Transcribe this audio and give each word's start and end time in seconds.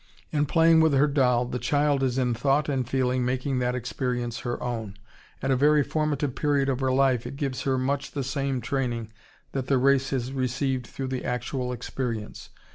In 0.31 0.47
playing 0.47 0.79
with 0.79 0.93
her 0.93 1.05
doll 1.05 1.45
the 1.45 1.59
child 1.59 2.01
is 2.01 2.17
in 2.17 2.33
thought 2.33 2.67
and 2.67 2.89
feeling 2.89 3.23
making 3.23 3.59
that 3.59 3.75
experience 3.75 4.39
her 4.39 4.59
own. 4.63 4.95
At 5.43 5.51
a 5.51 5.55
very 5.55 5.83
formative 5.83 6.33
period 6.33 6.69
of 6.69 6.79
her 6.79 6.91
life 6.91 7.27
it 7.27 7.35
gives 7.35 7.61
her 7.69 7.77
much 7.77 8.09
the 8.13 8.23
same 8.23 8.61
training 8.61 9.11
that 9.51 9.67
the 9.67 9.77
race 9.77 10.09
has 10.09 10.33
received 10.33 10.87
through 10.87 11.09
the 11.09 11.23
actual 11.23 11.71
experience.... 11.71 12.49